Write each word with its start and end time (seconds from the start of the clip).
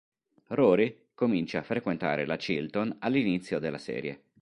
Rory 0.47 1.09
comincia 1.13 1.59
a 1.59 1.61
frequentare 1.61 2.25
la 2.25 2.35
Chilton 2.35 2.95
all'inizio 3.01 3.59
della 3.59 3.77
serie. 3.77 4.23